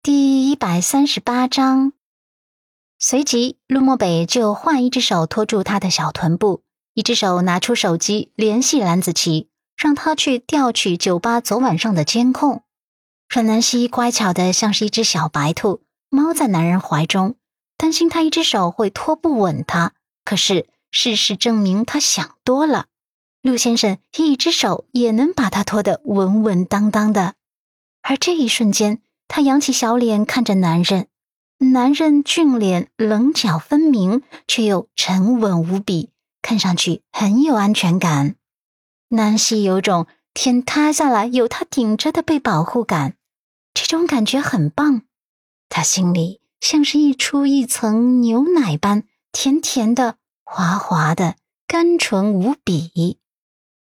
[0.00, 1.92] 第一百三十八章。
[3.00, 6.62] 随即，陆漠北就换一只手托住他的小臀部，
[6.94, 12.62] 一只手拿出手机联系蓝子琪，让他去调取酒吧昨晚上的监控。
[13.28, 17.34] 阮南希乖巧的像是一只小白兔，猫在男人怀中，
[17.76, 19.94] 担心他一只手会拖不稳他。
[20.24, 22.86] 可是事实证明，他想多了。
[23.42, 27.34] 陆先生一只手也能把他拖得稳稳当当的。
[28.02, 31.06] 而这一瞬间，他扬起小脸看着男人。
[31.60, 36.10] 男人俊脸，棱角分明，却又沉稳无比，
[36.40, 38.36] 看上去很有安全感。
[39.08, 43.16] 南希有种天塌下来有他顶着的被保护感，
[43.74, 45.02] 这种感觉很棒。
[45.68, 49.02] 他心里像是溢出一层牛奶般
[49.32, 51.34] 甜甜的、滑滑的、
[51.66, 53.18] 甘醇无比。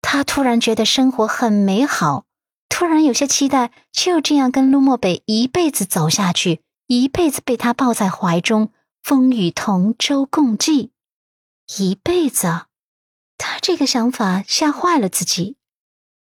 [0.00, 2.26] 他突然觉得生活很美好，
[2.72, 6.62] 突然有些期待，就这样跟陆漠北一辈子走下去。
[6.86, 10.90] 一辈子被他抱在怀中，风雨同舟共济，
[11.76, 12.62] 一辈子。
[13.36, 15.58] 他这个想法吓坏了自己。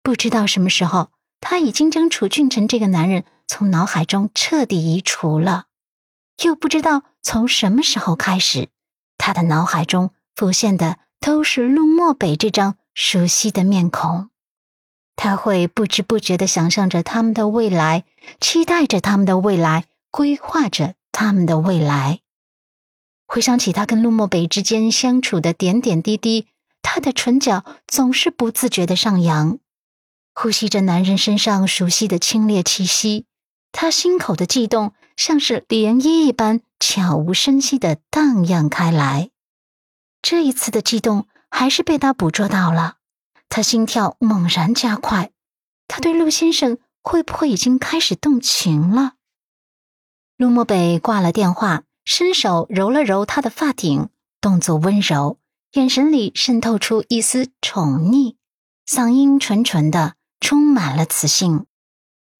[0.02, 5.66] 不知道什么时候，他已经将楚俊辰这个男人从脑海中彻底移除了。
[6.44, 8.70] 又不知道从什么时候开始，
[9.18, 14.30] 他的脑海中浮现的都是陆漠北这张熟悉的面孔。
[15.18, 18.06] 他会不知不觉的想象着他们的未来，
[18.40, 19.84] 期待着他们的未来。
[20.09, 22.22] 规划着他们的未来。
[23.28, 26.48] 回想起他跟陆漠北之间相处的点点滴滴，
[26.82, 29.59] 他的唇角总是不自觉的上扬，
[30.34, 33.26] 呼吸着男人身上熟悉的清冽气息。
[33.72, 39.30] 他心口的悸动像是涟漪一般，悄无声息的荡漾开来。
[40.24, 42.96] 这一次的悸动还是被他捕捉到了，
[43.50, 45.31] 他心跳猛然加快。
[45.88, 49.14] 他对陆先生会不会已经开始动情了？
[50.36, 54.09] 陆漠北挂了电话，伸手揉了揉他的发顶，
[54.42, 55.40] 动作温柔，
[55.73, 58.35] 眼神里渗透出一丝宠溺，
[58.85, 61.66] 嗓音纯纯的，充满了磁性。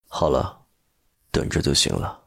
[0.08, 0.66] 好了，
[1.32, 2.26] 等着就行了。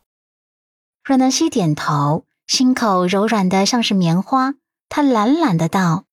[1.04, 4.54] 阮南希点头，心口柔软的像是棉花。
[4.88, 6.04] 他懒懒的道：“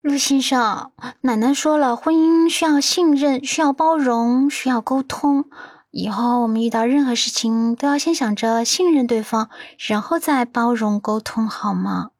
[0.00, 0.92] 陆先生，
[1.22, 5.46] 奶奶说了，婚姻需要信任，需要包容，需要沟通。”
[5.90, 9.48] 以后我们遇到任何事情都要先想着信任对方，
[9.88, 12.10] 然后再包容沟通，好吗？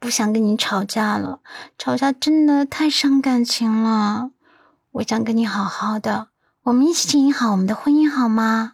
[0.00, 1.40] 不想跟你吵架了，
[1.78, 4.30] 吵架真的太伤感情了。
[4.92, 6.28] 我想跟你好好的，
[6.64, 8.72] 我们一起经营好我们的婚姻，好吗？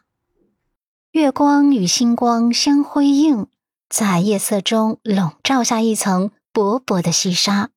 [1.11, 3.49] 月光与星光相辉映，
[3.89, 7.71] 在夜色中笼罩下一层薄薄的细沙，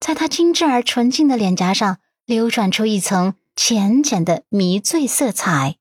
[0.00, 5.76] 在她精致而纯净的脸颊上流转出一层浅浅的迷醉色彩。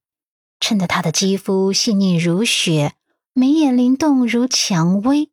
[0.59, 2.93] 衬得她的肌肤细腻如雪，
[3.33, 5.31] 眉眼灵动如蔷薇。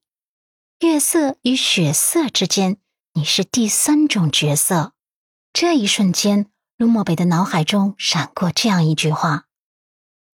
[0.81, 2.77] 月色与血色之间，
[3.15, 4.93] 你是第三种角色。
[5.53, 9.47] 这一瞬间，陆漠北的脑海中闪过这样一句话：“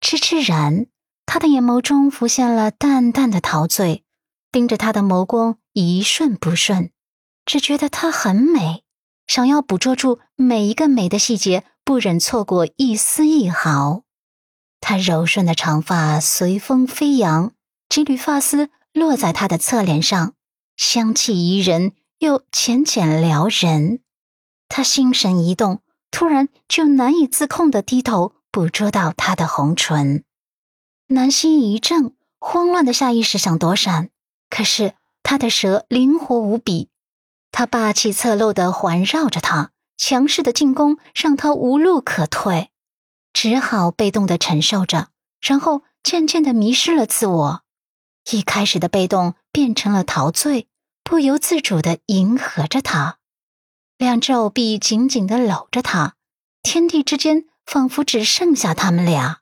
[0.00, 0.86] 痴痴然。”
[1.24, 4.04] 他的眼眸中浮现了淡淡的陶醉，
[4.50, 6.90] 盯着他的眸光一瞬不瞬，
[7.44, 8.82] 只觉得她很美，
[9.26, 14.02] 想要捕捉住每一个美的细节，不忍错过一丝一毫。
[14.80, 17.52] 她柔顺的长发随风飞扬，
[17.88, 20.34] 几缕发丝落在她的侧脸上，
[20.76, 24.00] 香气宜人又浅浅撩人。
[24.68, 30.24] 他心神一动，突然就难以自控的低头捕捉到她的红唇。
[31.08, 34.08] 南希一怔，慌乱的下意识想躲闪，
[34.48, 36.88] 可是他的蛇灵活无比，
[37.52, 42.70] 他霸气侧漏的环绕着她，强势的进攻让她无路可退。
[43.32, 45.08] 只好被动的承受着，
[45.40, 47.62] 然后渐渐的迷失了自我。
[48.30, 50.68] 一开始的被动变成了陶醉，
[51.02, 53.18] 不由自主的迎合着他。
[53.98, 56.14] 两只藕臂紧紧的搂着他，
[56.62, 59.40] 天地之间仿佛只剩下他们俩，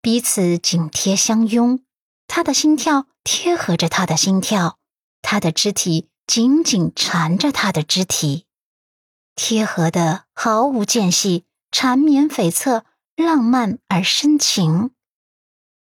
[0.00, 1.80] 彼此紧贴相拥。
[2.26, 4.78] 他的心跳贴合着他的心跳，
[5.22, 8.44] 他的肢体紧紧缠着他的肢体，
[9.34, 12.82] 贴合的毫无间隙，缠绵悱恻。
[13.16, 14.92] 浪漫而深情。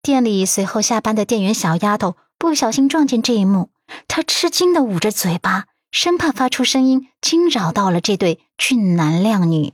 [0.02, 3.72] 店里随后下班的店员小丫头不小心撞见这一幕，
[4.08, 9.74] 她吃惊的捂着嘴巴，生怕发出声音惊扰到了这对俊男靓女。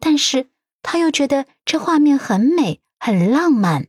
[0.00, 0.48] 但是
[0.82, 3.86] 她又觉得这画面很美，很浪漫，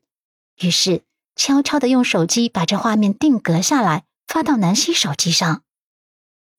[0.60, 1.02] 于是
[1.36, 5.64] 悄悄的用手机把这画面定格下来，发到南希手机上。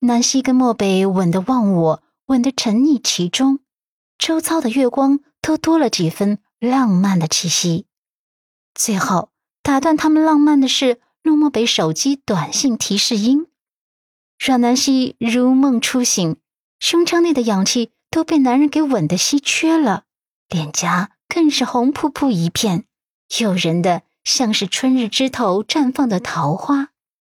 [0.00, 3.60] 南希跟漠北吻得忘我，吻得沉溺其中，
[4.18, 5.20] 周遭的月光。
[5.46, 7.86] 都多了几分浪漫的气息。
[8.74, 9.30] 最后，
[9.62, 13.46] 打断他们浪漫的是陆漠北手机短信提示音。
[14.44, 16.36] 阮南希如梦初醒，
[16.80, 20.02] 胸腔内的氧气都被男人给吻得稀缺了，
[20.48, 22.86] 脸颊更是红扑扑一片，
[23.38, 26.88] 诱人的像是春日枝头绽放的桃花，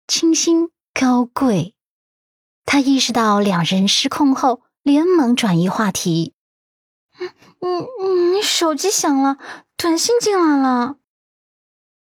[0.07, 1.75] 清新高贵。
[2.71, 6.35] 他意识到两人失控后，连忙转移话题
[7.61, 9.39] ：“嗯嗯，你手机响了，
[9.75, 10.97] 短信进来了。”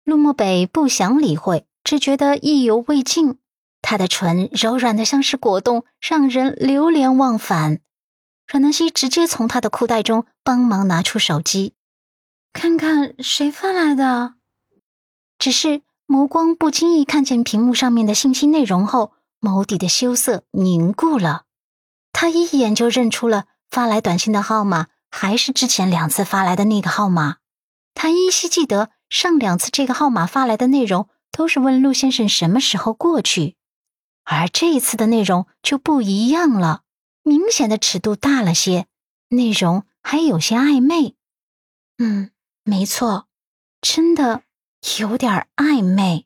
[0.02, 3.38] 陆漠北不想理会，只觉得意犹未尽。
[3.80, 7.78] 他的唇柔软的像是果冻，让人流连忘返。
[8.48, 11.74] 阮南希直接从他的裤袋中帮忙拿出手机，
[12.52, 14.34] 看看谁发来的。
[15.38, 19.12] 只是眸光不经意看见屏幕上面的信息内容后，
[19.46, 21.44] 眸底的羞涩凝固了。
[22.12, 27.36] 他一眼就认出了发来短信的号码，还是之前两次发来的那个号码。
[27.94, 33.56] 他依稀记得上两次这个号码发来的内容都是问陆先生什么时候过去。
[34.24, 36.82] 而这一次的内容就不一样了，
[37.22, 38.86] 明显的尺度大了些，
[39.28, 41.14] 内容还有些暧昧。
[41.98, 42.30] 嗯，
[42.64, 43.28] 没错，
[43.80, 44.42] 真的
[44.98, 46.25] 有点暧昧。